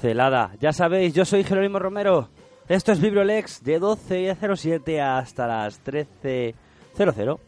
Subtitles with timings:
[0.00, 0.52] Celada.
[0.60, 2.28] Ya sabéis, yo soy Jerónimo Romero.
[2.68, 7.38] Esto es Vibrolex de 12.07 hasta las 13.00.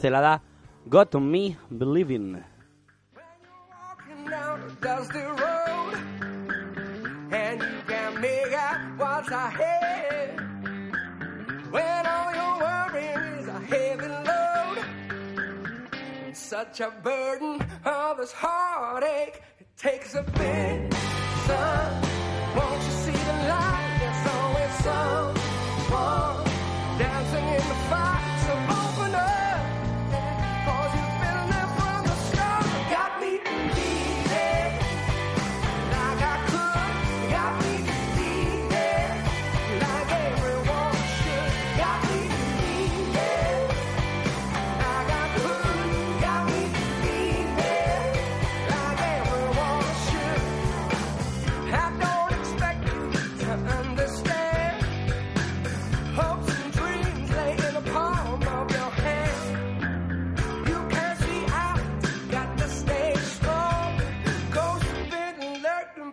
[0.00, 0.42] Celada,
[0.86, 2.44] Got Me Believing.
[11.72, 14.78] when all you're worrying is a heavy load
[16.34, 21.11] such a burden of this heartache it takes a big
[21.46, 22.02] sun
[22.56, 23.96] won't you see the light?
[24.00, 26.31] There's always dancing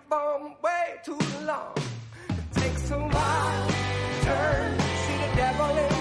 [0.10, 1.74] lurking way too long.
[2.30, 5.99] It takes a while to turn, see the devil in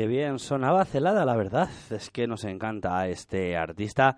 [0.00, 1.68] Qué bien sonaba Celada, la verdad.
[1.90, 4.16] Es que nos encanta este artista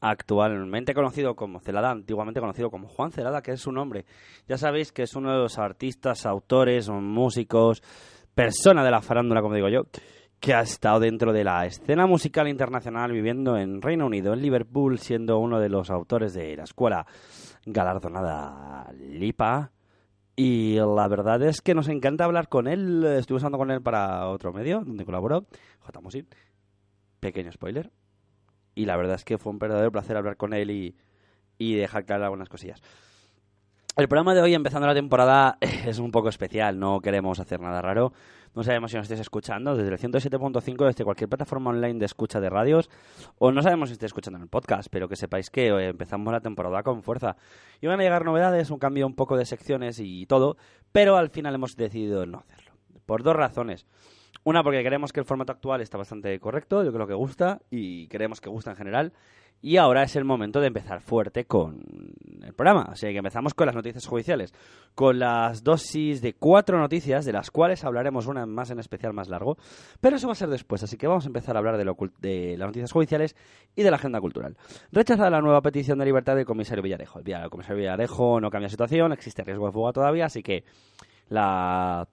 [0.00, 4.04] actualmente conocido como Celada, antiguamente conocido como Juan Celada, que es su nombre.
[4.46, 7.82] Ya sabéis que es uno de los artistas, autores, músicos,
[8.32, 9.86] persona de la farándula, como digo yo,
[10.38, 15.00] que ha estado dentro de la escena musical internacional viviendo en Reino Unido, en Liverpool,
[15.00, 17.04] siendo uno de los autores de la escuela
[17.66, 19.73] galardonada Lipa.
[20.36, 23.04] Y la verdad es que nos encanta hablar con él.
[23.04, 25.46] Estuve usando con él para otro medio donde colaboró,
[25.80, 26.00] J.
[27.20, 27.90] Pequeño spoiler.
[28.74, 30.96] Y la verdad es que fue un verdadero placer hablar con él y,
[31.58, 32.82] y dejar claras algunas cosillas.
[33.96, 36.80] El programa de hoy, empezando la temporada, es un poco especial.
[36.80, 38.12] No queremos hacer nada raro.
[38.54, 42.40] No sabemos si nos estáis escuchando desde el 107.5, desde cualquier plataforma online de escucha
[42.40, 42.88] de radios,
[43.38, 46.32] o no sabemos si estáis escuchando en el podcast, pero que sepáis que eh, empezamos
[46.32, 47.36] la temporada con fuerza.
[47.80, 50.56] Y van a llegar novedades, un cambio un poco de secciones y todo,
[50.92, 52.72] pero al final hemos decidido no hacerlo.
[53.06, 53.86] Por dos razones.
[54.44, 58.06] Una, porque creemos que el formato actual está bastante correcto, yo creo que gusta y
[58.08, 59.12] creemos que gusta en general.
[59.62, 61.80] Y ahora es el momento de empezar fuerte con
[62.42, 62.88] el programa.
[62.90, 64.52] Así que empezamos con las noticias judiciales.
[64.94, 69.30] Con las dosis de cuatro noticias, de las cuales hablaremos una más en especial más
[69.30, 69.56] largo.
[70.02, 71.96] Pero eso va a ser después, así que vamos a empezar a hablar de, lo,
[72.18, 73.36] de las noticias judiciales
[73.74, 74.58] y de la agenda cultural.
[74.92, 77.20] Rechazada la nueva petición de libertad del comisario Villarejo.
[77.24, 80.64] El comisario Villarejo no cambia situación, existe riesgo de fuga todavía, así que
[81.30, 82.06] la,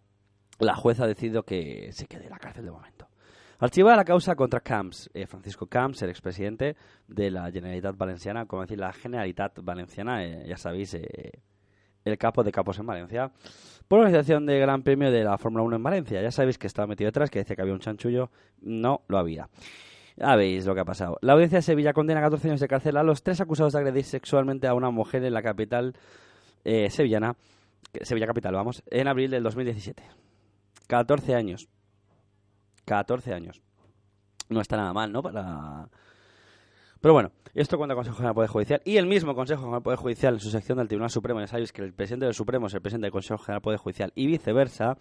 [0.61, 3.07] la jueza ha decidido que se quede en la cárcel de momento.
[3.59, 6.75] Archivada la causa contra Camps, eh, Francisco Camps, el expresidente
[7.07, 11.31] de la Generalitat Valenciana, como decir, la Generalitat Valenciana, eh, ya sabéis, eh,
[12.03, 13.31] el capo de capos en Valencia,
[13.87, 16.21] por organización del Gran Premio de la Fórmula 1 en Valencia.
[16.21, 18.31] Ya sabéis que estaba metido detrás, que decía que había un chanchullo,
[18.61, 19.47] no lo había.
[20.17, 21.17] Ya veis lo que ha pasado.
[21.21, 23.79] La audiencia de Sevilla condena a 14 años de cárcel a los tres acusados de
[23.79, 25.93] agredir sexualmente a una mujer en la capital
[26.63, 27.35] eh, sevillana,
[28.01, 30.30] Sevilla capital, vamos, en abril del 2017.
[30.91, 31.69] 14 años.
[32.83, 33.61] 14 años.
[34.49, 35.23] No está nada mal, ¿no?
[35.23, 35.87] Para...
[36.99, 39.79] Pero bueno, esto cuenta el Consejo General del Poder Judicial y el mismo Consejo General
[39.79, 42.35] del Poder Judicial en su sección del Tribunal Supremo, ya sabéis que el presidente del
[42.35, 44.97] Supremo es el presidente del Consejo General del Poder Judicial y viceversa,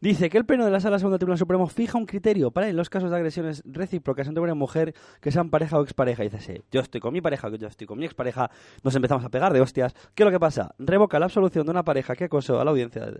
[0.00, 2.76] Dice que el Pleno de la Sala Segunda Tribunal Supremo fija un criterio para en
[2.76, 6.22] los casos de agresiones recíprocas entre y mujer que sean pareja o expareja.
[6.22, 8.50] Dice, sí, yo estoy con mi pareja, yo estoy con mi expareja,
[8.82, 9.94] nos empezamos a pegar de hostias.
[10.14, 10.74] ¿Qué es lo que pasa?
[10.78, 13.10] Revoca la absolución de una pareja que acosó a la audiencia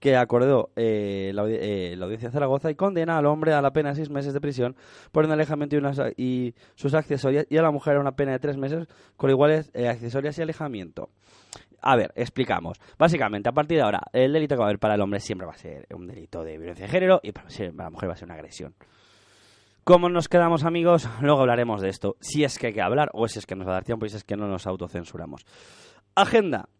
[0.00, 3.90] que acordó eh, la, eh, audiencia de Zaragoza y condena al hombre a la pena
[3.90, 4.76] de seis meses de prisión
[5.12, 8.32] por un alejamiento y, unas, y sus accesorias y a la mujer a una pena
[8.32, 8.86] de tres meses
[9.16, 11.10] con iguales eh, accesorias y alejamiento.
[11.86, 12.80] A ver, explicamos.
[12.98, 15.46] Básicamente, a partir de ahora, el delito que va a haber para el hombre siempre
[15.46, 17.46] va a ser un delito de violencia de género y para
[17.76, 18.74] la mujer va a ser una agresión.
[19.84, 21.06] ¿Cómo nos quedamos, amigos?
[21.20, 22.16] Luego hablaremos de esto.
[22.20, 24.06] Si es que hay que hablar o si es que nos va a dar tiempo
[24.06, 25.44] y si es que no nos autocensuramos.
[26.14, 26.70] Agenda.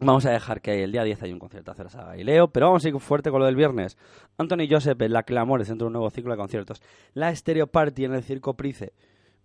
[0.00, 2.66] Vamos a dejar que el día 10 hay un conciertazo de la saga Galileo, pero
[2.66, 3.96] vamos a ir fuerte con lo del viernes.
[4.36, 6.82] Anthony Joseph la Clamores dentro de un nuevo ciclo de conciertos.
[7.14, 8.92] La Stereo Party en el Circo Price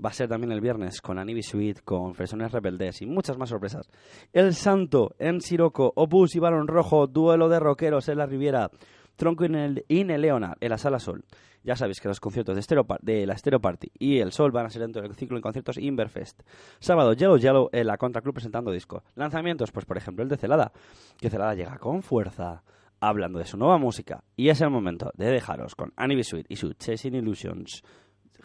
[0.03, 3.49] va a ser también el viernes con Anibi Suite, con Fresones Rebeldes y muchas más
[3.49, 3.89] sorpresas.
[4.33, 8.71] El Santo en Siroco, Opus y Barón Rojo, duelo de rockeros en la Riviera,
[9.15, 11.23] Tronco in el, in el Leonard en la Sala Sol.
[11.63, 14.81] Ya sabéis que los conciertos de, la Stereo Party y el Sol van a ser
[14.81, 16.41] dentro del ciclo en conciertos Inverfest.
[16.79, 19.03] Sábado, Yellow Yellow en la Contra Club presentando disco.
[19.13, 20.71] Lanzamientos, pues por ejemplo el de Celada,
[21.19, 22.63] que Celada llega con fuerza
[22.99, 24.23] hablando de su nueva música.
[24.35, 25.93] Y es el momento de dejaros con
[26.23, 27.83] Suite y su Chasing Illusions,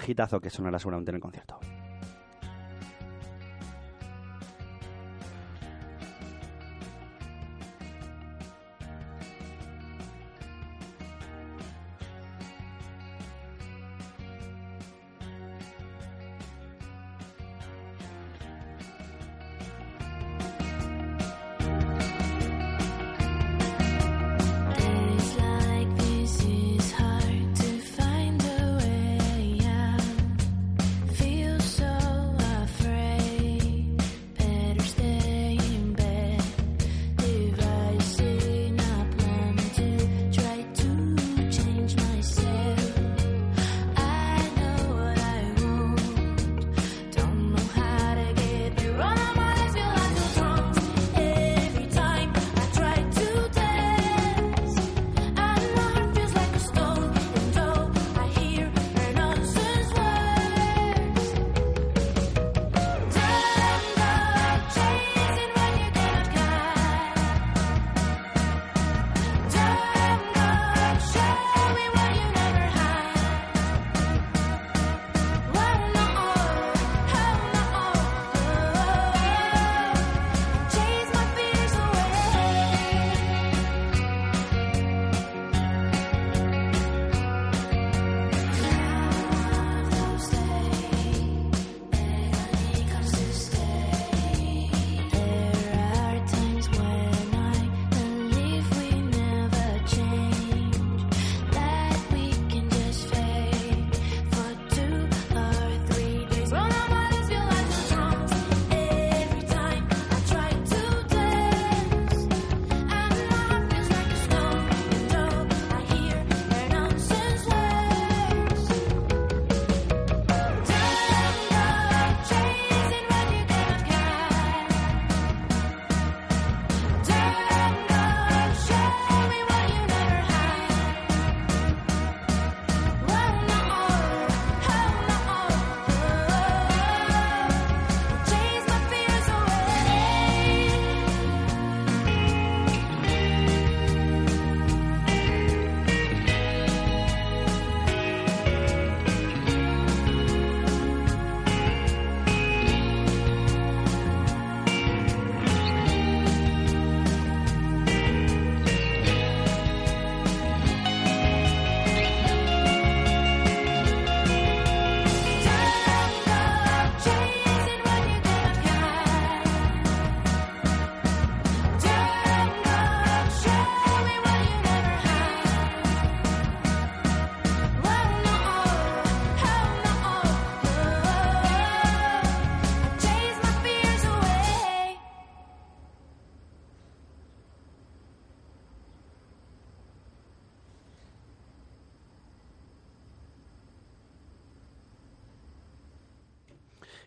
[0.07, 1.59] hitazo que sonará seguramente en el concierto.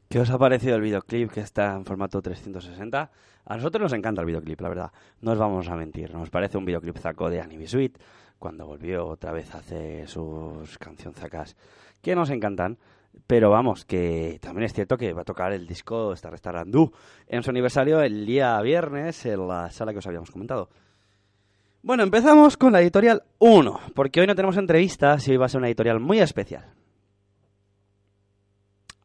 [0.09, 3.11] ¿Qué os ha parecido el videoclip que está en formato 360?
[3.45, 4.91] A nosotros nos encanta el videoclip, la verdad.
[5.21, 6.11] No os vamos a mentir.
[6.11, 7.99] Nos parece un videoclip zaco de Anime Suite
[8.39, 11.55] cuando volvió otra vez a hacer sus cancionzacas
[12.01, 12.79] que nos encantan.
[13.27, 16.91] Pero vamos, que también es cierto que va a tocar el disco Está Restaurandú
[17.27, 20.69] en su aniversario el día viernes en la sala que os habíamos comentado.
[21.83, 25.49] Bueno, empezamos con la editorial 1, porque hoy no tenemos entrevistas y hoy va a
[25.49, 26.78] ser una editorial muy especial.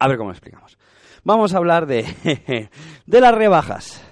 [0.05, 0.77] A ver cómo lo explicamos.
[1.23, 2.69] Vamos a hablar de,
[3.07, 4.03] de las rebajas.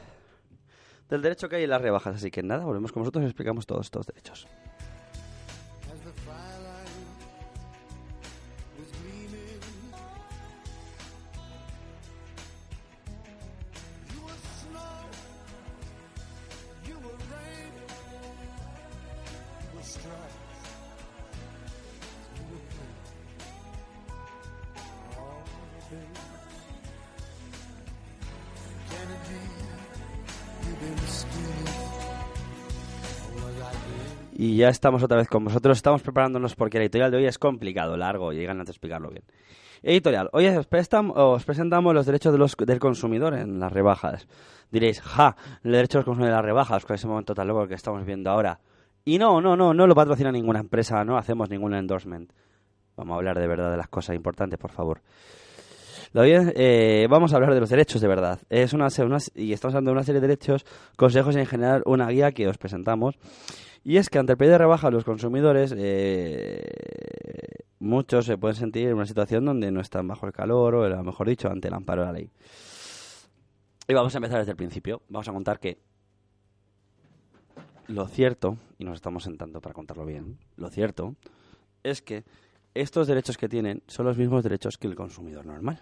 [1.10, 2.16] Del derecho que hay en las rebajas.
[2.16, 4.48] Así que nada, volvemos con vosotros y explicamos todos estos derechos.
[34.62, 35.76] Ya estamos otra vez con vosotros.
[35.76, 39.10] Estamos preparándonos porque la editorial de hoy es complicado, largo, y llegan antes de explicarlo
[39.10, 39.24] bien.
[39.82, 40.66] Editorial, hoy os,
[41.14, 44.28] os presentamos los derechos de los- del consumidor en las rebajas.
[44.70, 47.74] Diréis, ja, el derecho del consumidor en las rebajas, con ese momento tan loco que
[47.74, 48.60] estamos viendo ahora.
[49.04, 52.30] Y no, no, no, no lo patrocina ninguna empresa, no hacemos ningún endorsement.
[52.96, 55.00] Vamos a hablar de verdad de las cosas importantes, por favor.
[56.14, 58.38] Eh, vamos a hablar de los derechos de verdad.
[58.50, 60.64] Es una, una- y estamos hablando de una serie de derechos,
[60.96, 63.16] consejos y en general una guía que os presentamos.
[63.84, 66.62] Y es que ante el pedido de rebaja los consumidores, eh,
[67.80, 71.28] muchos se pueden sentir en una situación donde no están bajo el calor o, mejor
[71.28, 72.30] dicho, ante el amparo de la ley.
[73.88, 75.02] Y vamos a empezar desde el principio.
[75.08, 75.78] Vamos a contar que
[77.88, 81.16] lo cierto, y nos estamos sentando para contarlo bien, lo cierto
[81.82, 82.24] es que
[82.74, 85.80] estos derechos que tienen son los mismos derechos que el consumidor normal.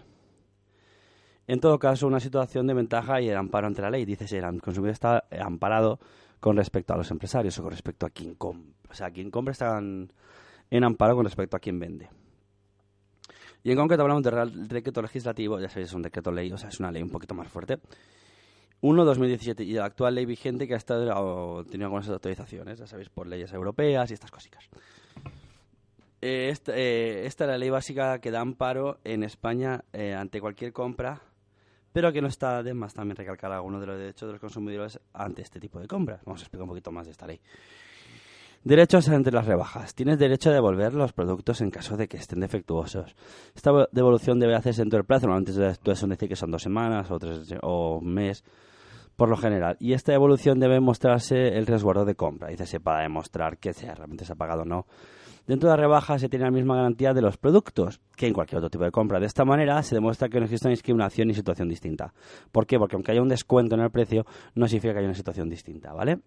[1.47, 4.05] En todo caso, una situación de ventaja y el amparo ante la ley.
[4.05, 5.99] Dice si el consumidor está amparado
[6.41, 8.73] con respecto a los empresarios o con respecto a quien compra.
[8.89, 12.09] O sea, quien compra está en, amparo con respecto a quien vende.
[13.63, 16.57] Y en concreto hablamos del Real decreto legislativo, ya sabéis, es un decreto ley, o
[16.57, 17.77] sea, es una ley un poquito más fuerte.
[18.81, 23.09] 1-2017 y la actual ley vigente que ha estado o, tenido algunas actualizaciones, ya sabéis,
[23.09, 24.67] por leyes europeas y estas cositas.
[26.21, 30.41] Eh, esta, eh, esta es la ley básica que da amparo en España eh, ante
[30.41, 31.21] cualquier compra,
[31.93, 34.99] pero que no está de más también recalcar algunos de los derechos de los consumidores
[35.13, 36.21] ante este tipo de compras.
[36.25, 37.39] Vamos a explicar un poquito más de esta ley.
[38.63, 39.95] Derechos entre las rebajas.
[39.95, 43.15] Tienes derecho a devolver los productos en caso de que estén defectuosos.
[43.55, 45.25] Esta vo- devolución debe hacerse dentro del plazo.
[45.25, 48.43] Normalmente suele suelen decir que son dos semanas o, tres, o un mes,
[49.15, 49.77] por lo general.
[49.79, 52.49] Y esta devolución debe mostrarse el resguardo de compra.
[52.49, 54.85] Dice, para demostrar que realmente se ha pagado o no.
[55.47, 58.59] Dentro de la rebaja se tiene la misma garantía de los productos que en cualquier
[58.59, 59.19] otro tipo de compra.
[59.19, 62.13] De esta manera se demuestra que no existe una discriminación ni situación distinta.
[62.51, 62.77] ¿Por qué?
[62.77, 65.93] Porque aunque haya un descuento en el precio, no significa que haya una situación distinta,
[65.93, 66.19] ¿vale?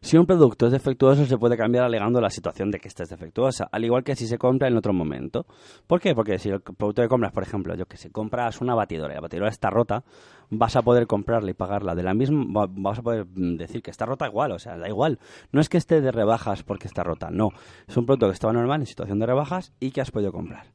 [0.00, 3.08] Si un producto es defectuoso, se puede cambiar alegando la situación de que esta es
[3.08, 5.46] defectuosa, al igual que si se compra en otro momento.
[5.86, 6.14] ¿Por qué?
[6.14, 9.16] Porque si el producto que compras, por ejemplo, yo que sé, compras una batidora y
[9.16, 10.04] la batidora está rota,
[10.50, 13.82] vas a poder comprarla y pagarla de la misma, va- vas a poder mm, decir
[13.82, 15.18] que está rota igual, o sea, da igual.
[15.50, 17.48] No es que esté de rebajas porque está rota, no.
[17.88, 20.66] Es un producto que estaba normal en situación de rebajas y que has podido comprar.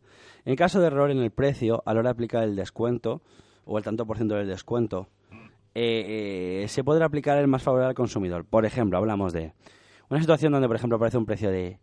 [0.44, 3.22] En caso de error en el precio, a la hora de aplicar el descuento,
[3.66, 5.08] o el tanto por ciento del descuento,
[5.74, 8.46] eh, eh, se podrá aplicar el más favorable al consumidor.
[8.46, 9.54] Por ejemplo, hablamos de
[10.10, 11.80] una situación donde, por ejemplo, aparece un precio de...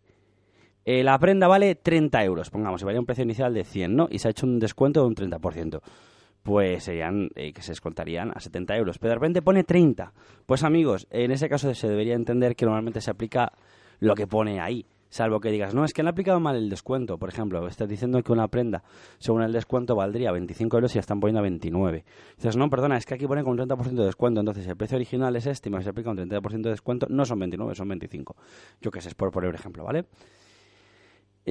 [0.85, 4.07] eh, la prenda vale 30 euros, pongamos, y valía un precio inicial de 100, ¿no?
[4.11, 5.81] Y se ha hecho un descuento de un 30%.
[6.43, 8.97] Pues serían, eh, que se descontarían a 70 euros.
[8.97, 10.13] Pero de repente pone 30.
[10.45, 13.51] Pues amigos, en ese caso se debería entender que normalmente se aplica
[13.99, 14.85] lo que pone ahí.
[15.09, 17.17] Salvo que digas, no, es que han aplicado mal el descuento.
[17.17, 18.83] Por ejemplo, estás diciendo que una prenda,
[19.17, 22.05] según el descuento, valdría 25 euros y la están poniendo a 29.
[22.37, 24.39] Dices, no, perdona, es que aquí pone con un 30% de descuento.
[24.39, 27.07] Entonces, el precio original es este, y se aplica un 30% de descuento.
[27.09, 28.35] No son 29, son 25.
[28.81, 30.05] Yo qué sé, es por poner ejemplo, ¿vale?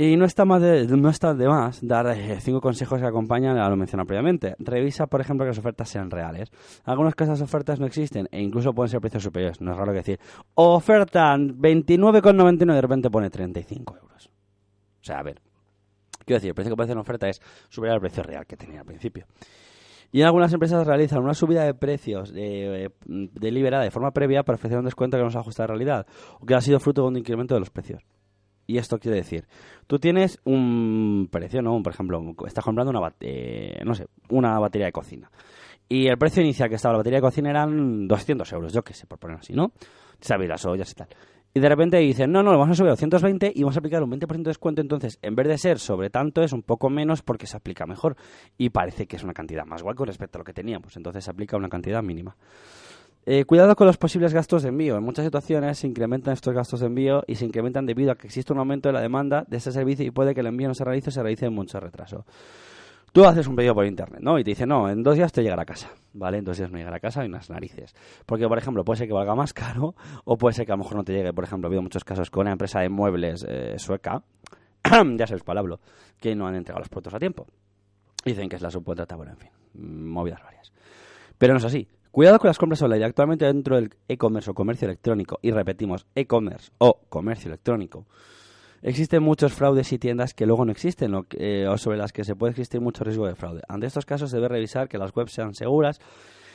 [0.01, 3.59] Y no está, más de, no está de más dar eh, cinco consejos que acompañan
[3.59, 4.55] a lo mencionado previamente.
[4.61, 6.53] Revisa, por ejemplo, que las ofertas sean reales.
[6.85, 9.61] Algunas esas ofertas no existen e incluso pueden ser precios superiores.
[9.61, 10.21] No es raro que decir,
[10.55, 14.31] oferta 29,99 y de repente pone 35 euros.
[15.01, 15.41] O sea, a ver.
[16.25, 18.79] Quiero decir, el precio que aparece en oferta es superior al precio real que tenía
[18.79, 19.27] al principio.
[20.13, 24.79] Y algunas empresas realizan una subida de precios eh, deliberada de forma previa para ofrecer
[24.79, 26.07] un descuento que no se ajusta a la realidad
[26.39, 28.05] o que ha sido fruto de un incremento de los precios.
[28.69, 29.47] Y esto quiere decir,
[29.87, 31.83] tú tienes un precio, ¿no?
[31.83, 35.31] Por ejemplo, estás comprando una, eh, no sé, una batería de cocina.
[35.89, 38.93] Y el precio inicial que estaba la batería de cocina eran 200 euros, yo qué
[38.93, 39.73] sé, por poner así, ¿no?
[40.21, 41.09] Sabéis, las ollas y tal.
[41.55, 43.79] Y de repente dicen, no, no, lo vamos a subir a 220 y vamos a
[43.79, 44.83] aplicar un 20% de descuento.
[44.83, 48.17] Entonces, en vez de ser sobre tanto, es un poco menos porque se aplica mejor.
[48.59, 50.95] Y parece que es una cantidad más guay con respecto a lo que teníamos.
[50.99, 52.37] Entonces, se aplica una cantidad mínima.
[53.31, 54.97] Eh, cuidado con los posibles gastos de envío.
[54.97, 58.27] En muchas situaciones se incrementan estos gastos de envío y se incrementan debido a que
[58.27, 60.73] existe un aumento de la demanda de ese servicio y puede que el envío no
[60.73, 62.25] se realice o se realice en mucho retraso.
[63.13, 64.39] Tú haces un pedido por internet, ¿no?
[64.39, 66.39] Y te dice, no, en dos días te llegará a casa, ¿vale?
[66.39, 67.95] En dos días no llegará a casa y unas narices.
[68.25, 69.95] Porque, por ejemplo, puede ser que valga más caro
[70.25, 71.35] o puede ser que a lo mejor no te llegue.
[71.35, 74.23] Por ejemplo, ha habido muchos casos con una empresa de muebles eh, sueca,
[74.85, 75.81] ya sabes cuál hablo,
[76.19, 77.47] que no han entregado los productos a tiempo.
[78.25, 80.73] Dicen que es la subcontrata, bueno, en fin, movidas varias.
[81.37, 81.87] Pero no es así.
[82.11, 83.05] Cuidado con las compras online.
[83.05, 88.07] Actualmente dentro del e-commerce o comercio electrónico, y repetimos, e-commerce o comercio electrónico,
[88.83, 92.35] existen muchos fraudes y tiendas que luego no existen o, eh, sobre las que se
[92.35, 93.63] puede existir mucho riesgo de fraude.
[93.69, 96.01] Ante estos casos se debe revisar que las webs sean seguras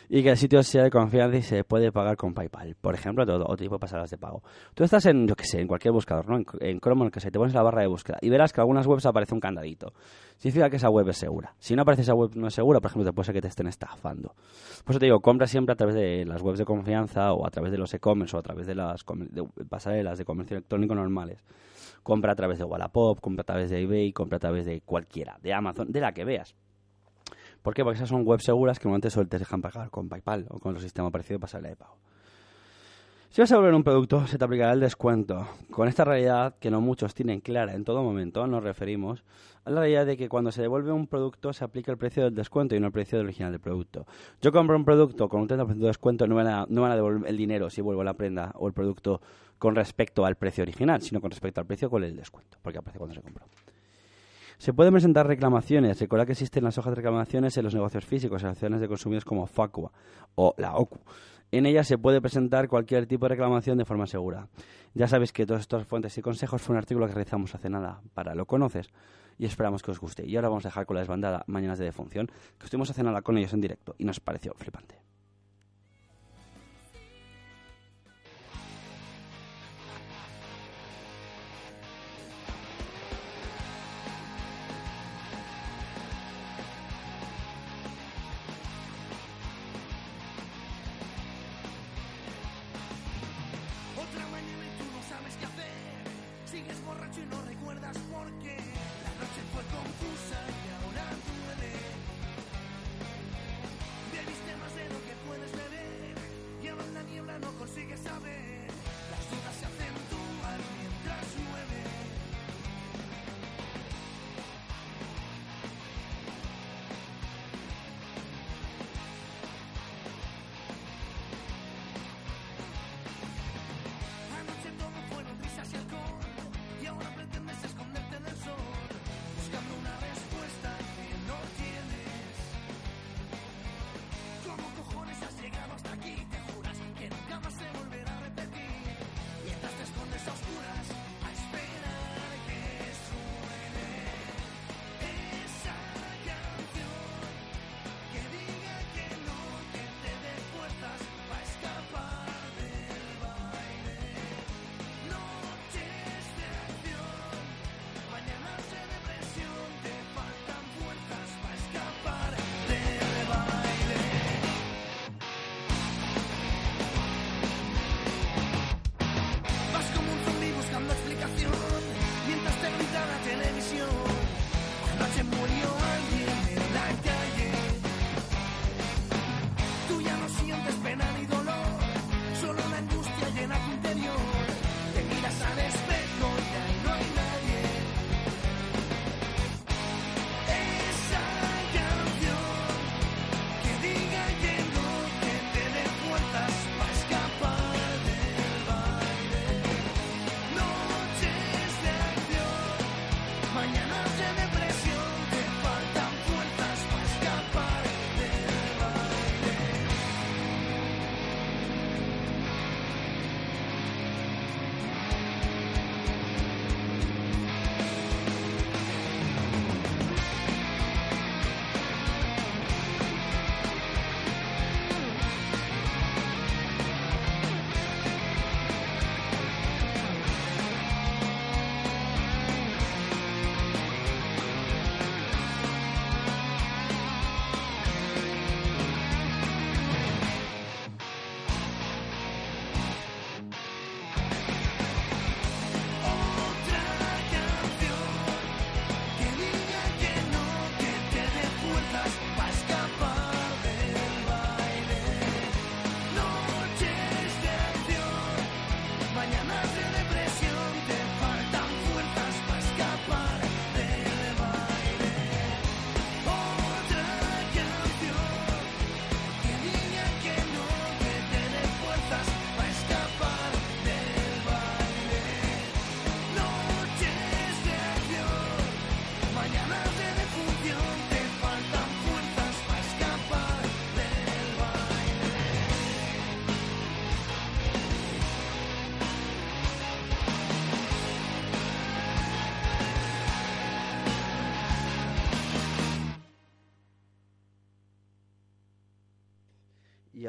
[0.09, 2.75] y que el sitio sea de confianza y se puede pagar con PayPal.
[2.79, 4.43] Por ejemplo, todo otro tipo de pasadas de pago.
[4.73, 6.37] Tú estás en, yo que sé, en cualquier buscador, ¿no?
[6.37, 8.61] En, en Chrome, en que se te pones la barra de búsqueda y verás que
[8.61, 9.93] algunas webs aparece un candadito.
[10.37, 11.55] Significa que esa web es segura.
[11.59, 13.47] Si no aparece esa web no es segura, por ejemplo, te puede ser que te
[13.47, 14.35] estén estafando.
[14.83, 17.49] Por eso te digo, compra siempre a través de las webs de confianza o a
[17.49, 21.43] través de los e-commerce o a través de las de pasarelas de comercio electrónico normales.
[22.01, 25.37] Compra a través de Wallapop, compra a través de eBay, compra a través de cualquiera,
[25.41, 26.55] de Amazon, de la que veas.
[27.63, 27.83] ¿Por qué?
[27.83, 30.73] Porque esas son webs seguras que normalmente solo te dejan pagar con PayPal o con
[30.73, 31.97] los sistemas parecidos de pasarela de pago.
[33.33, 35.47] Si vas a volver un producto, se te aplicará el descuento.
[35.71, 39.23] Con esta realidad, que no muchos tienen clara en todo momento, nos referimos
[39.65, 42.35] a la realidad de que cuando se devuelve un producto se aplica el precio del
[42.35, 44.05] descuento y no el precio original del producto.
[44.39, 46.91] Yo compro un producto con un 30% de descuento, no van a, no me van
[46.91, 49.19] a devolver el dinero si vuelvo la prenda o el producto
[49.57, 52.99] con respecto al precio original, sino con respecto al precio con el descuento, porque aparece
[52.99, 53.45] cuando se compró.
[54.63, 55.99] Se pueden presentar reclamaciones.
[55.99, 59.45] Recuerda que existen las hojas de reclamaciones en los negocios físicos, asociaciones de consumidores como
[59.45, 59.91] FACUA
[60.35, 61.01] o la OCU.
[61.51, 64.47] En ellas se puede presentar cualquier tipo de reclamación de forma segura.
[64.93, 67.99] Ya sabéis que todas estas fuentes y consejos fue un artículo que realizamos hace nada
[68.13, 68.87] para Lo Conoces
[69.37, 70.25] y esperamos que os guste.
[70.25, 72.27] Y ahora vamos a dejar con la desbandada Mañanas de Defunción,
[72.57, 74.95] que estuvimos hace nada con ellos en directo y nos pareció flipante.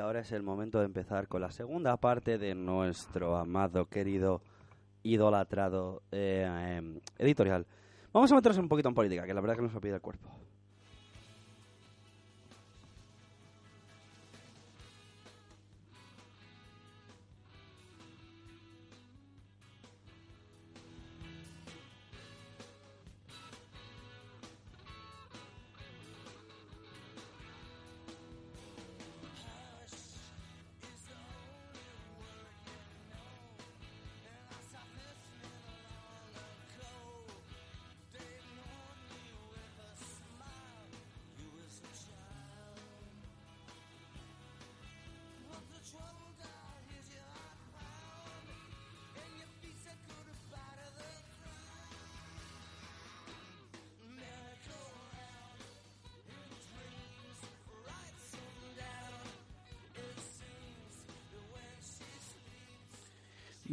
[0.05, 4.43] Ahora es el momento de empezar con la segunda parte de nuestro amado, querido,
[5.03, 7.67] idolatrado eh, em, editorial.
[8.12, 10.01] Vamos a meternos un poquito en política, que la verdad que nos lo pide el
[10.01, 10.29] cuerpo.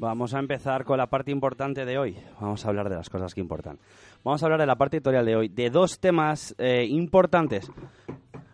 [0.01, 2.17] Vamos a empezar con la parte importante de hoy.
[2.39, 3.77] Vamos a hablar de las cosas que importan.
[4.23, 7.71] Vamos a hablar de la parte editorial de hoy, de dos temas eh, importantes.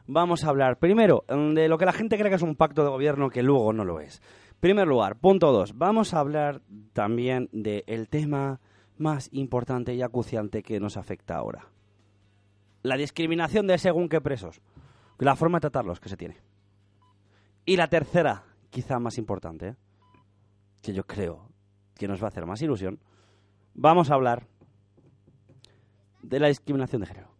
[0.08, 2.84] Vamos a hablar primero mm, de lo que la gente cree que es un pacto
[2.84, 4.22] de gobierno que luego no lo es.
[4.60, 5.78] Primer lugar, punto dos.
[5.78, 6.60] Vamos a hablar
[6.92, 8.60] también del tema
[8.98, 11.70] más importante y acuciante que nos afecta ahora.
[12.84, 14.60] La discriminación de según qué presos.
[15.18, 16.42] La forma de tratarlos que se tiene.
[17.64, 19.76] Y la tercera, quizá más importante, ¿eh?
[20.82, 21.50] Que yo creo
[21.96, 23.00] que nos va a hacer más ilusión,
[23.74, 24.48] vamos a hablar
[26.22, 27.38] de la discriminación de género.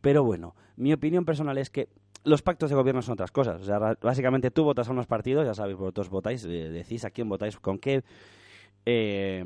[0.00, 1.88] Pero bueno, mi opinión personal es que
[2.24, 3.60] los pactos de gobierno son otras cosas.
[3.62, 7.10] O sea, básicamente tú votas a unos partidos, ya sabéis, vosotros votáis, eh, decís a
[7.10, 8.02] quién votáis, con qué,
[8.84, 9.44] eh,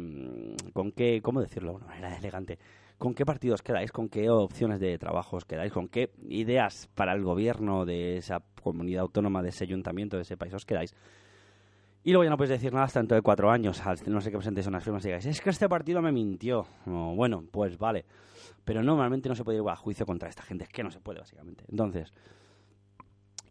[0.72, 1.72] con qué, ¿cómo decirlo?
[1.72, 2.58] de una manera elegante.
[2.98, 3.92] ¿Con qué partidos quedáis?
[3.92, 5.72] ¿Con qué opciones de trabajo os quedáis?
[5.72, 10.36] ¿Con qué ideas para el gobierno de esa comunidad autónoma, de ese ayuntamiento, de ese
[10.36, 10.94] país os quedáis?
[12.02, 14.30] Y luego ya no podéis decir nada hasta dentro de cuatro años, al no sé
[14.30, 16.66] que presentéis unas firmas y digáis, es que este partido me mintió.
[16.86, 18.06] Bueno, pues vale.
[18.64, 21.00] Pero normalmente no se puede ir a juicio contra esta gente, es que no se
[21.00, 21.64] puede, básicamente.
[21.68, 22.12] Entonces,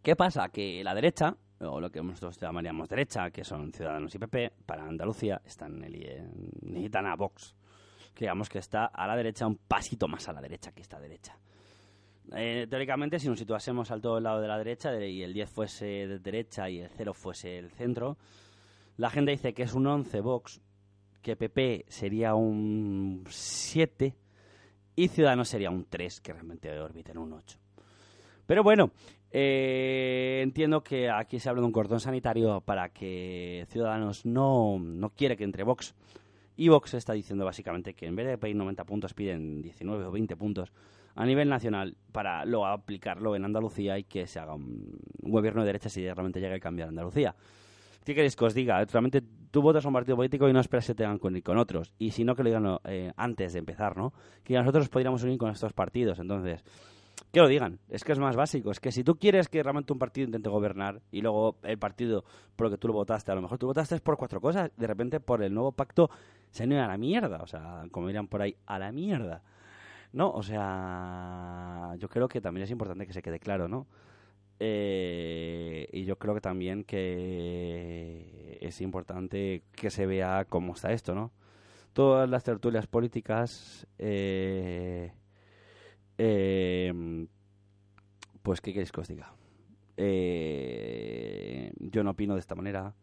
[0.02, 0.48] ¿qué pasa?
[0.48, 4.84] Que la derecha, o lo que nosotros llamaríamos derecha, que son Ciudadanos y PP, para
[4.84, 6.28] Andalucía, están el, eh,
[6.62, 7.54] necesitan a Vox.
[8.14, 10.98] Que digamos que está a la derecha, un pasito más a la derecha que esta
[10.98, 11.38] derecha.
[12.36, 15.32] Eh, teóricamente, si nos situásemos al todo el lado de la derecha de- y el
[15.32, 18.16] 10 fuese de derecha y el 0 fuese el centro,
[18.96, 20.60] la gente dice que es un 11 Vox,
[21.22, 24.14] que PP sería un 7
[24.96, 27.58] y Ciudadanos sería un 3, que realmente orbita en un 8.
[28.46, 28.90] Pero bueno,
[29.30, 35.10] eh, entiendo que aquí se habla de un cordón sanitario para que Ciudadanos no, no
[35.10, 35.94] quiere que entre Vox.
[36.56, 40.10] Y Vox está diciendo básicamente que en vez de pedir 90 puntos piden 19 o
[40.10, 40.72] 20 puntos.
[41.14, 45.66] A nivel nacional para luego aplicarlo en Andalucía y que se haga un gobierno de
[45.66, 47.34] derecha si realmente llega a cambiar Andalucía.
[48.04, 48.82] ¿Qué queréis que os diga?
[48.84, 51.58] Realmente tú votas a un partido político y no esperas que te hagan con, con
[51.58, 51.92] otros.
[51.98, 54.12] Y si no, que lo digan eh, antes de empezar, ¿no?
[54.42, 56.18] Que nosotros podríamos unir con estos partidos.
[56.18, 56.64] Entonces,
[57.30, 57.78] que lo digan.
[57.88, 58.70] Es que es más básico.
[58.70, 62.24] Es que si tú quieres que realmente un partido intente gobernar y luego el partido
[62.56, 64.86] por lo que tú lo votaste, a lo mejor tú votaste por cuatro cosas, de
[64.86, 66.10] repente por el nuevo pacto
[66.50, 67.42] se han ido a la mierda.
[67.42, 69.42] O sea, como dirían por ahí, a la mierda.
[70.12, 70.30] ¿No?
[70.32, 73.86] O sea, yo creo que también es importante que se quede claro, ¿no?
[74.58, 81.14] Eh, y yo creo que también que es importante que se vea cómo está esto,
[81.14, 81.32] ¿no?
[81.92, 85.12] Todas las tertulias políticas, eh,
[86.18, 87.26] eh,
[88.42, 89.32] pues, ¿qué queréis que os diga?
[89.96, 92.94] Eh, yo no opino de esta manera.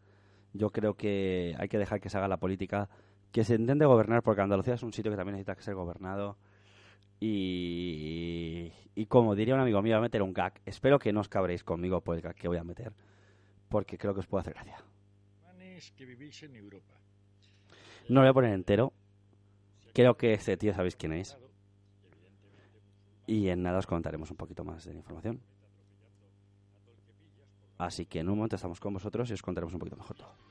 [0.54, 2.89] Yo creo que hay que dejar que se haga la política,
[3.32, 6.38] que se intente gobernar, porque Andalucía es un sitio que también necesita que ser gobernado.
[7.19, 10.62] Y, y como diría un amigo mío, voy a meter un gag.
[10.65, 12.93] Espero que no os cabréis conmigo por el gag que voy a meter,
[13.69, 14.84] porque creo que os puede hacer gracia.
[15.43, 16.93] Alemanes que vivís en Europa.
[18.10, 18.93] No lo voy a poner entero.
[19.93, 21.38] Creo que este tío sabéis quién es.
[23.25, 25.41] Y en nada os contaremos un poquito más de la información.
[27.77, 30.46] Así que en un momento estamos con vosotros y os contaremos un poquito mejor todo.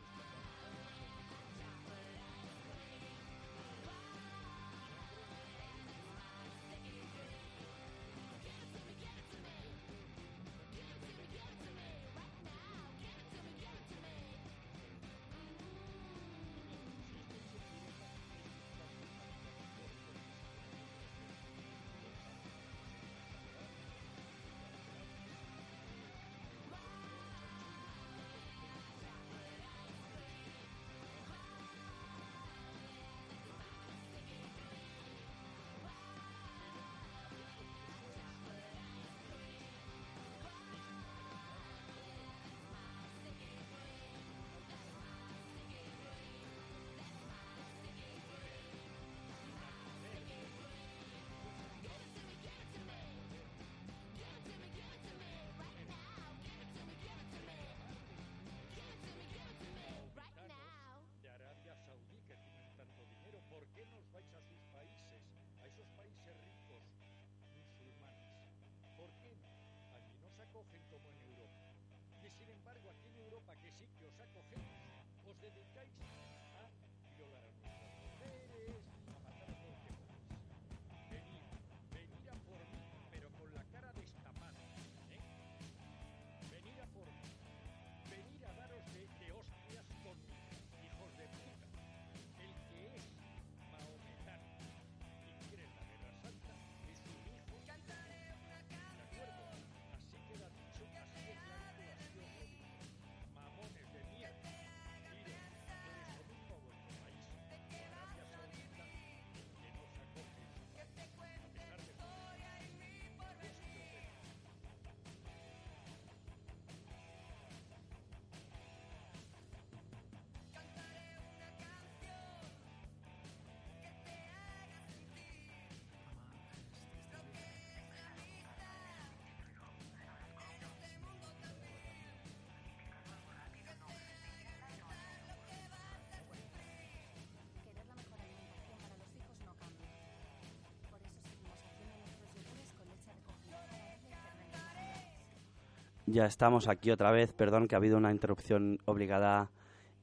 [146.07, 147.33] Ya estamos aquí otra vez.
[147.33, 149.51] Perdón que ha habido una interrupción obligada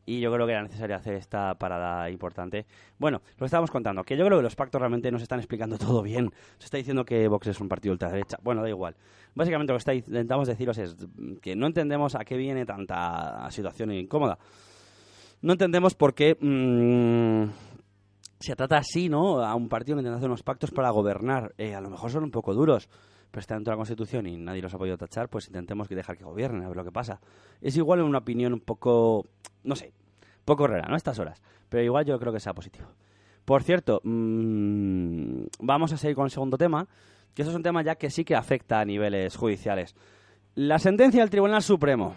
[0.06, 2.66] y yo creo que era necesario hacer esta parada importante.
[3.00, 6.02] Bueno, lo estábamos contando, que yo creo que los pactos realmente nos están explicando todo
[6.02, 6.30] bien.
[6.58, 8.38] Se está diciendo que Vox es un partido ultraderecha.
[8.44, 8.96] Bueno, da igual.
[9.34, 10.96] Básicamente lo que intentamos deciros es
[11.42, 14.38] que no entendemos a qué viene tanta situación incómoda.
[15.42, 17.50] No entendemos por qué mm,
[18.40, 19.44] se trata así, ¿no?
[19.44, 21.54] A un partido que intenta hacer unos pactos para gobernar.
[21.58, 22.90] Eh, a lo mejor son un poco duros,
[23.34, 25.96] pero está dentro de la Constitución y nadie los ha podido tachar, pues intentemos que
[25.96, 27.20] dejar que gobiernen, a ver lo que pasa.
[27.62, 29.26] Es igual una opinión un poco,
[29.64, 29.92] no sé,
[30.46, 30.94] poco rara, ¿no?
[30.94, 31.42] A estas horas.
[31.68, 32.86] Pero igual yo creo que sea positivo.
[33.44, 36.88] Por cierto, mm, vamos a seguir con el segundo tema,
[37.34, 39.96] que eso es un tema ya que sí que afecta a niveles judiciales.
[40.54, 42.14] La sentencia del Tribunal Supremo.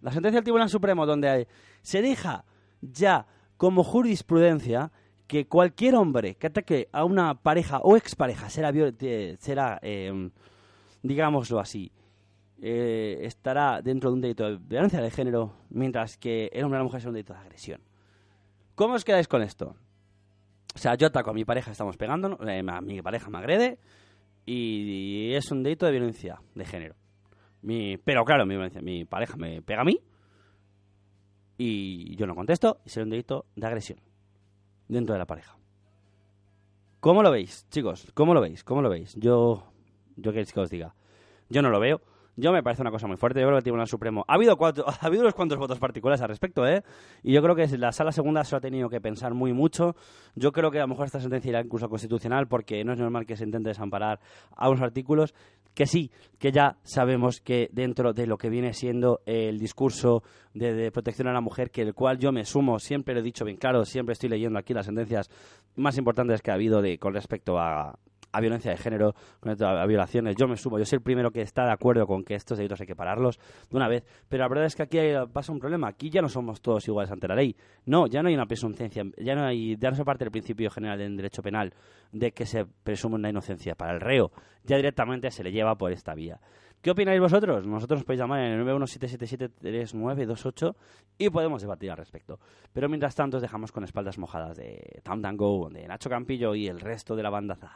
[0.00, 1.46] La sentencia del Tribunal Supremo donde hay-
[1.82, 2.44] se deja
[2.80, 4.92] ya como jurisprudencia
[5.26, 9.80] que cualquier hombre que ataque a una pareja o expareja será, eh, será
[11.02, 11.92] digámoslo así,
[12.60, 16.80] eh, estará dentro de un delito de violencia de género, mientras que el hombre y
[16.80, 17.80] la mujer es un delito de agresión.
[18.74, 19.76] ¿Cómo os quedáis con esto?
[20.74, 23.78] O sea, yo ataco a mi pareja, estamos pegándonos, eh, a mi pareja me agrede,
[24.46, 26.94] y es un delito de violencia de género.
[27.62, 30.00] Mi, pero claro, mi, mi pareja me pega a mí
[31.56, 34.00] y yo no contesto y será un delito de agresión
[34.88, 35.56] dentro de la pareja.
[36.98, 38.10] ¿Cómo lo veis, chicos?
[38.14, 38.64] ¿Cómo lo veis?
[38.64, 39.14] ¿Cómo lo veis?
[39.16, 39.71] Yo,
[40.16, 40.94] yo queréis que os diga.
[41.48, 42.00] Yo no lo veo.
[42.34, 43.40] Yo me parece una cosa muy fuerte.
[43.40, 46.22] Yo creo que el Tribunal Supremo ha habido cuatro, ha habido unos cuantos votos particulares
[46.22, 46.82] al respecto, ¿eh?
[47.22, 49.94] Y yo creo que la Sala Segunda se lo ha tenido que pensar muy mucho.
[50.34, 53.26] Yo creo que a lo mejor esta sentencia irá incluso constitucional porque no es normal
[53.26, 54.20] que se intente desamparar
[54.56, 55.34] a unos artículos
[55.74, 60.22] que sí, que ya sabemos que dentro de lo que viene siendo el discurso
[60.52, 63.22] de, de protección a la mujer, que el cual yo me sumo, siempre lo he
[63.22, 65.30] dicho bien claro, siempre estoy leyendo aquí las sentencias
[65.76, 67.98] más importantes que ha habido de, con respecto a,
[68.32, 71.64] a violencia de género, a, violaciones, yo me sumo, yo soy el primero que está
[71.64, 73.38] de acuerdo con que estos delitos hay que pararlos
[73.70, 74.98] de una vez, pero la verdad es que aquí
[75.32, 77.54] pasa un problema, aquí ya no somos todos iguales ante la ley,
[77.86, 80.70] no, ya no hay una presunción, ya no hay, ya no se parte del principio
[80.70, 81.72] general del derecho penal
[82.10, 84.32] de que se presume una inocencia para el reo,
[84.64, 86.40] ya directamente se le lleva por esta vía.
[86.82, 87.64] ¿Qué opináis vosotros?
[87.64, 90.74] Nosotros nos podéis llamar en el 917773928
[91.16, 92.40] y podemos debatir al respecto.
[92.72, 96.66] Pero mientras tanto os dejamos con espaldas mojadas de Tam Tango, de Nacho Campillo y
[96.66, 97.70] el resto de la bandaza.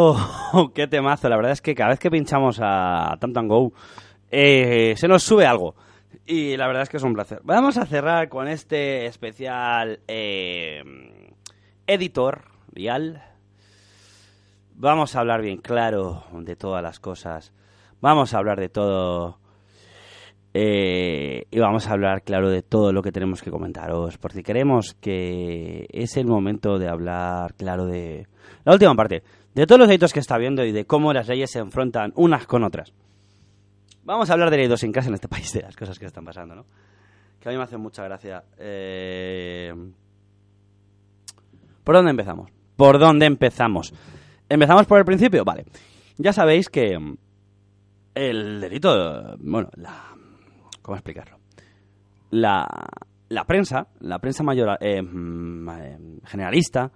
[0.00, 0.72] Temazo!
[0.74, 1.28] ¡Qué temazo!
[1.28, 3.72] La verdad es que cada vez que pinchamos a Tam Tam Go,
[4.30, 5.74] eh, se nos sube algo.
[6.26, 7.40] Y la verdad es que es un placer.
[7.44, 10.82] Vamos a cerrar con este especial eh,
[11.86, 13.22] editor real.
[14.74, 17.52] Vamos a hablar bien claro de todas las cosas.
[18.00, 19.38] Vamos a hablar de todo.
[20.52, 24.16] Eh, y vamos a hablar, claro, de todo lo que tenemos que comentaros.
[24.18, 28.26] Porque creemos que es el momento de hablar, claro, de
[28.64, 29.22] la última parte.
[29.54, 32.46] De todos los delitos que está viendo y de cómo las leyes se enfrentan unas
[32.46, 32.92] con otras.
[34.04, 36.54] Vamos a hablar de la idiosincrasia en este país, de las cosas que están pasando,
[36.54, 36.66] ¿no?
[37.40, 38.44] Que a mí me hace mucha gracia.
[38.58, 39.72] Eh,
[41.82, 42.50] ¿Por dónde empezamos?
[42.76, 43.92] ¿Por dónde empezamos?
[44.48, 45.44] ¿Empezamos por el principio?
[45.44, 45.64] Vale.
[46.18, 47.16] Ya sabéis que mm,
[48.14, 50.14] el delito, bueno, la,
[50.82, 51.38] ¿cómo explicarlo?
[52.30, 52.66] La,
[53.28, 56.90] la prensa, la prensa mayor, eh, mm, eh, generalista,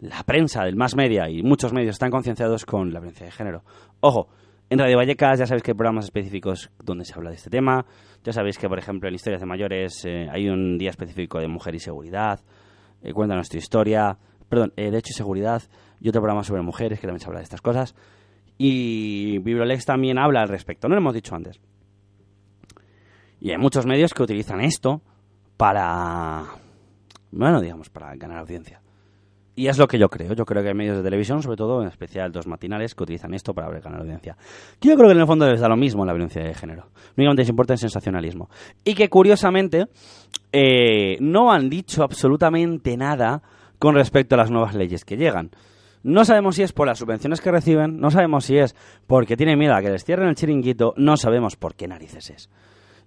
[0.00, 3.64] la prensa del más media y muchos medios están concienciados con la violencia de género.
[4.00, 4.28] Ojo,
[4.70, 7.86] en Radio Vallecas ya sabéis que hay programas específicos donde se habla de este tema.
[8.22, 11.48] Ya sabéis que, por ejemplo, en Historias de Mayores eh, hay un día específico de
[11.48, 12.40] mujer y seguridad.
[13.02, 14.18] Eh, cuenta nuestra historia.
[14.48, 15.62] Perdón, eh, hecho y seguridad.
[16.00, 17.94] Y otro programa sobre mujeres que también se habla de estas cosas.
[18.56, 20.88] Y Bibliolex también habla al respecto.
[20.88, 21.60] No lo hemos dicho antes.
[23.40, 25.00] Y hay muchos medios que utilizan esto
[25.56, 26.44] para...
[27.30, 28.80] Bueno, digamos, para ganar audiencia.
[29.58, 30.34] Y es lo que yo creo.
[30.34, 33.34] Yo creo que hay medios de televisión, sobre todo, en especial dos matinales, que utilizan
[33.34, 34.36] esto para ganar audiencia.
[34.80, 36.90] Yo creo que en el fondo les da lo mismo la violencia de género.
[37.16, 38.48] Únicamente les importa el sensacionalismo.
[38.84, 39.86] Y que, curiosamente,
[40.52, 43.42] eh, no han dicho absolutamente nada
[43.80, 45.50] con respecto a las nuevas leyes que llegan.
[46.04, 48.76] No sabemos si es por las subvenciones que reciben, no sabemos si es
[49.08, 52.48] porque tienen miedo a que les cierren el chiringuito, no sabemos por qué narices es.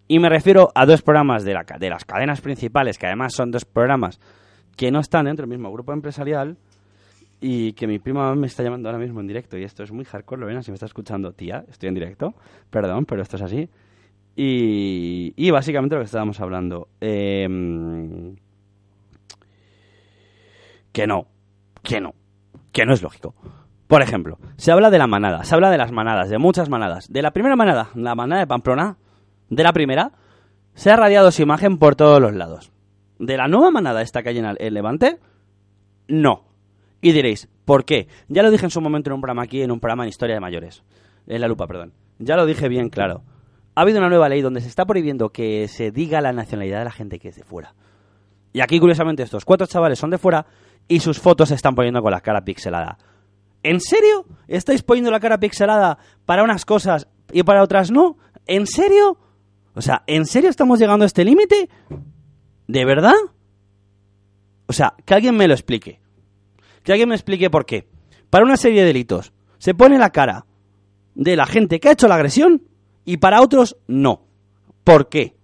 [0.09, 3.51] Y me refiero a dos programas de, la de las cadenas principales, que además son
[3.51, 4.19] dos programas
[4.76, 6.57] que no están dentro del mismo grupo empresarial
[7.39, 10.05] y que mi prima me está llamando ahora mismo en directo y esto es muy
[10.05, 12.36] hardcore, Lorena, si me está escuchando, tía, estoy en directo,
[12.69, 13.69] perdón, pero esto es así.
[14.36, 18.36] Y, básicamente lo que estábamos hablando, em,
[20.91, 21.28] que no,
[21.84, 22.13] que no,
[22.72, 23.36] que no es lógico.
[23.88, 27.11] Por ejemplo, se habla de la manada, se habla de las manadas, de muchas manadas.
[27.11, 28.97] De la primera manada, la manada de Pamplona,
[29.49, 30.13] de la primera,
[30.76, 32.70] se ha radiado su imagen por todos los lados.
[33.22, 35.19] De la nueva manada esta que en el- el Levante,
[36.07, 36.45] no.
[37.01, 38.07] Y diréis, ¿por qué?
[38.28, 40.36] Ya lo dije en su momento en un programa aquí, en un programa en Historia
[40.36, 40.84] de Mayores.
[41.28, 41.93] En la lupa, perdón.
[42.19, 43.24] Ya lo dije bien claro.
[43.76, 46.86] Ha habido una nueva ley donde se está prohibiendo que se diga la nacionalidad de
[46.86, 47.74] la gente que es de fuera.
[48.53, 50.45] Y aquí, curiosamente, estos cuatro chavales son de fuera
[50.88, 52.97] y sus fotos se están poniendo con la cara pixelada.
[53.63, 54.26] ¿En serio?
[54.47, 58.17] ¿Estáis poniendo la cara pixelada para unas cosas y para otras no?
[58.47, 59.17] ¿En serio?
[59.74, 61.69] O sea, ¿en serio estamos llegando a este límite?
[62.72, 63.15] ¿De verdad?
[64.65, 65.99] O sea, que alguien me lo explique.
[66.84, 67.89] Que alguien me explique por qué.
[68.30, 70.45] Para una serie de delitos se pone la cara
[71.13, 72.63] de la gente que ha hecho la agresión
[73.03, 74.26] y para otros no.
[74.86, 75.36] ¿Por qué?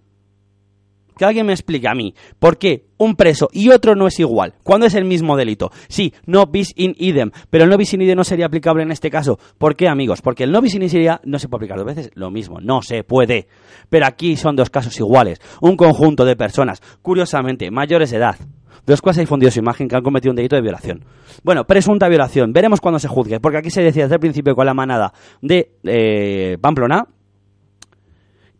[1.18, 4.54] Que alguien me explique a mí por qué un preso y otro no es igual,
[4.62, 5.70] cuando es el mismo delito.
[5.88, 8.92] Sí, no bis in idem, pero el no bis in idem no sería aplicable en
[8.92, 9.38] este caso.
[9.58, 10.22] ¿Por qué, amigos?
[10.22, 12.82] Porque el no bis in idem no se puede aplicar dos veces lo mismo, no
[12.82, 13.48] se puede.
[13.90, 18.92] Pero aquí son dos casos iguales, un conjunto de personas, curiosamente, mayores de edad, de
[18.92, 21.04] los cuales hay fundido su imagen que han cometido un delito de violación.
[21.42, 24.66] Bueno, presunta violación, veremos cuándo se juzgue, porque aquí se decía desde el principio con
[24.66, 25.12] la manada
[25.42, 27.06] de eh, Pamplona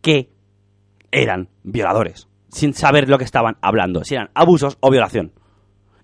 [0.00, 0.30] que
[1.10, 5.32] eran violadores, sin saber lo que estaban hablando, si eran abusos o violación.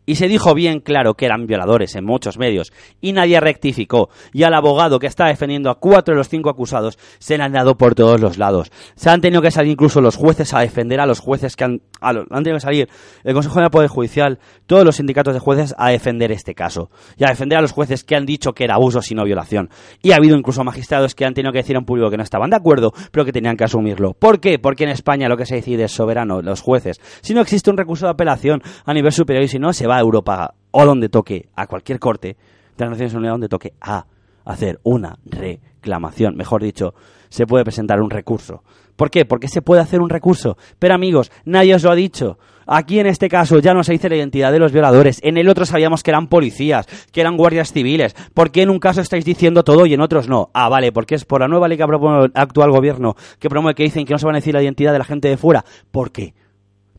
[0.07, 4.11] Y se dijo bien claro que eran violadores en muchos medios, y nadie rectificó.
[4.33, 7.53] Y al abogado que está defendiendo a cuatro de los cinco acusados se le han
[7.53, 8.71] dado por todos los lados.
[8.97, 11.81] Se han tenido que salir incluso los jueces a defender a los jueces que han,
[12.01, 12.89] a los- han tenido que salir
[13.23, 16.91] el Consejo de Poder Judicial, todos los sindicatos de jueces a defender este caso.
[17.17, 19.71] Y a defender a los jueces que han dicho que era abuso sino violación.
[20.03, 22.51] Y ha habido incluso magistrados que han tenido que decir en público que no estaban
[22.51, 24.13] de acuerdo, pero que tenían que asumirlo.
[24.13, 24.59] ¿Por qué?
[24.59, 27.01] Porque en España lo que se decide es soberano, los jueces.
[27.23, 29.93] Si no existe un recurso de apelación a nivel superior y si no, se va
[29.97, 32.36] a Europa o donde toque, a cualquier corte
[32.76, 34.07] de las Naciones Unidas donde toque a
[34.45, 36.36] hacer una reclamación.
[36.36, 36.95] Mejor dicho,
[37.28, 38.62] se puede presentar un recurso.
[38.97, 39.24] ¿Por qué?
[39.24, 40.57] Porque se puede hacer un recurso.
[40.78, 42.38] Pero amigos, nadie os lo ha dicho.
[42.66, 45.20] Aquí en este caso ya no se dice la identidad de los violadores.
[45.22, 48.14] En el otro sabíamos que eran policías, que eran guardias civiles.
[48.32, 50.51] ¿Por qué en un caso estáis diciendo todo y en otros no?
[50.55, 53.74] Ah, vale, porque es por la nueva ley que propone el actual gobierno, que promueve
[53.74, 55.64] que dicen que no se van a decir la identidad de la gente de fuera.
[55.90, 56.34] ¿Por qué?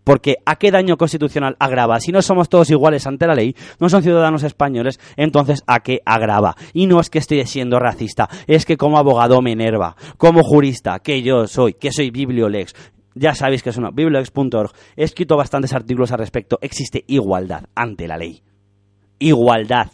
[0.05, 1.99] Porque ¿a qué daño constitucional agrava?
[1.99, 5.99] Si no somos todos iguales ante la ley, no son ciudadanos españoles, entonces ¿a qué
[6.05, 6.55] agrava?
[6.71, 10.99] Y no es que esté siendo racista, es que como abogado me enerva, como jurista,
[10.99, 12.73] que yo soy, que soy bibliolex,
[13.15, 14.71] Ya sabéis que es una biblioex.org.
[14.95, 16.59] He escrito bastantes artículos al respecto.
[16.61, 18.43] Existe igualdad ante la ley.
[19.19, 19.87] Igualdad.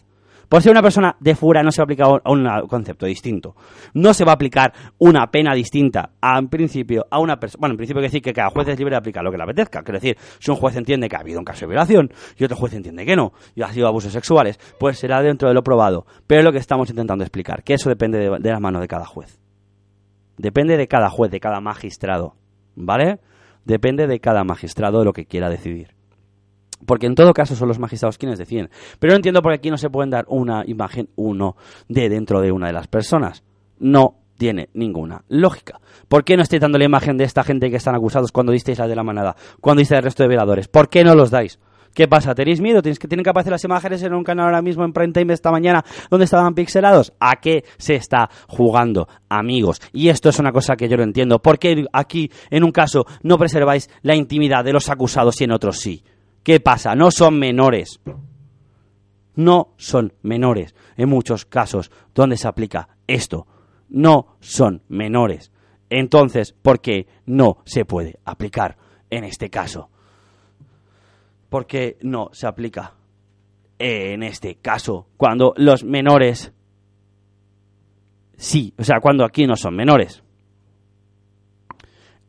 [0.51, 3.55] Por ser una persona de fuera no se va a aplicar un concepto distinto.
[3.93, 7.61] No se va a aplicar una pena distinta a, en principio a una persona.
[7.61, 9.37] Bueno, en principio hay que decir que cada juez es libre de aplicar lo que
[9.37, 9.81] le apetezca.
[9.81, 12.57] Quiero decir, si un juez entiende que ha habido un caso de violación y otro
[12.57, 16.05] juez entiende que no y ha sido abusos sexuales, pues será dentro de lo probado.
[16.27, 18.89] Pero es lo que estamos intentando explicar, que eso depende de, de la mano de
[18.89, 19.39] cada juez.
[20.35, 22.35] Depende de cada juez, de cada magistrado.
[22.75, 23.21] ¿Vale?
[23.63, 26.00] Depende de cada magistrado de lo que quiera decidir.
[26.85, 28.69] Porque en todo caso son los magistrados quienes deciden.
[28.99, 31.55] Pero no entiendo por qué aquí no se pueden dar una imagen uno
[31.87, 33.43] de dentro de una de las personas.
[33.79, 35.79] No tiene ninguna lógica.
[36.07, 38.79] ¿Por qué no estáis dando la imagen de esta gente que están acusados cuando disteis
[38.79, 39.35] la de la manada?
[39.59, 40.67] Cuando disteis el resto de veladores.
[40.67, 41.59] ¿Por qué no los dais?
[41.93, 42.33] ¿Qué pasa?
[42.33, 42.81] ¿Tenéis miedo?
[42.81, 45.33] ¿Tienes que, ¿Tienen que aparecer las imágenes en un canal ahora mismo en prime time
[45.33, 47.13] esta mañana donde estaban pixelados?
[47.19, 49.81] ¿A qué se está jugando, amigos?
[49.91, 51.39] Y esto es una cosa que yo no entiendo.
[51.39, 55.51] ¿Por qué aquí, en un caso, no preserváis la intimidad de los acusados y en
[55.51, 56.03] otros sí?
[56.43, 56.95] ¿Qué pasa?
[56.95, 57.99] No son menores.
[59.35, 60.75] No son menores.
[60.97, 63.47] En muchos casos donde se aplica esto,
[63.89, 65.51] no son menores.
[65.89, 68.77] Entonces, ¿por qué no se puede aplicar
[69.09, 69.89] en este caso?
[71.49, 72.93] ¿Por qué no se aplica
[73.77, 76.53] en este caso cuando los menores
[78.37, 80.23] sí, o sea, cuando aquí no son menores?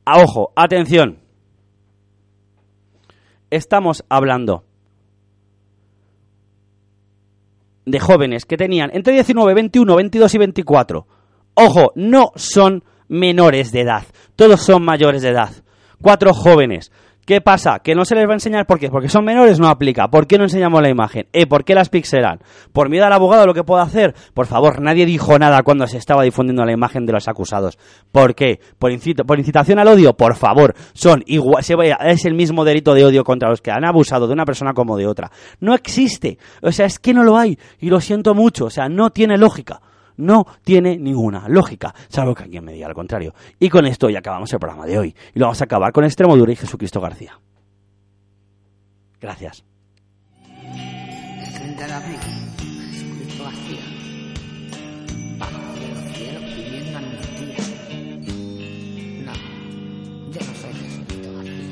[0.04, 1.21] Ah, Ojo, atención.
[3.52, 4.64] Estamos hablando
[7.84, 11.06] de jóvenes que tenían entre 19, 21, 22 y 24.
[11.52, 14.04] Ojo, no son menores de edad.
[14.36, 15.50] Todos son mayores de edad.
[16.00, 16.92] Cuatro jóvenes.
[17.24, 17.78] ¿Qué pasa?
[17.78, 18.88] ¿Que no se les va a enseñar por qué?
[18.90, 20.08] Porque son menores, no aplica.
[20.08, 21.28] ¿Por qué no enseñamos la imagen?
[21.32, 21.46] ¿Eh?
[21.46, 22.40] ¿Por qué las pixelan?
[22.72, 24.12] ¿Por miedo al abogado lo que puede hacer?
[24.34, 27.78] Por favor, nadie dijo nada cuando se estaba difundiendo la imagen de los acusados.
[28.10, 28.58] ¿Por qué?
[28.76, 28.90] ¿Por,
[29.24, 30.14] por incitación al odio?
[30.14, 31.62] Por favor, son igual,
[32.06, 34.96] es el mismo delito de odio contra los que han abusado de una persona como
[34.96, 35.30] de otra.
[35.60, 36.38] No existe.
[36.60, 37.56] O sea, es que no lo hay.
[37.78, 38.64] Y lo siento mucho.
[38.64, 39.80] O sea, no tiene lógica.
[40.22, 43.34] No tiene ninguna lógica, salvo que alguien me diga lo contrario.
[43.58, 45.16] Y con esto ya acabamos el programa de hoy.
[45.34, 47.40] Y lo vamos a acabar con Extremodura y Jesucristo García.
[49.20, 49.64] Gracias.
[50.46, 52.18] El 30 de abril,
[52.88, 53.82] Jesucristo García,
[55.38, 57.56] bajo de los cielos pidiendo amnistía.
[59.24, 59.32] No,
[60.30, 61.62] yo no soy Jesucristo García.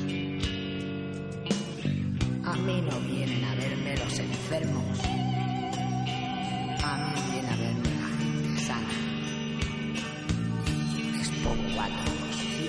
[2.43, 3.20] A mí no vienen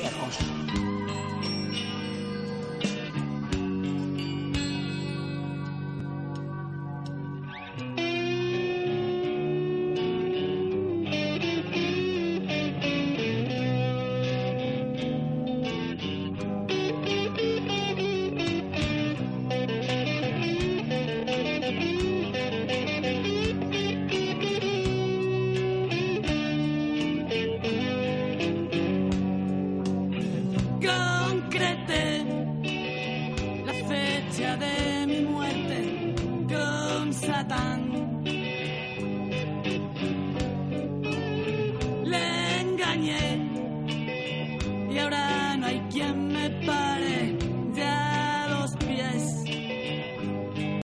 [0.03, 0.62] Despobados,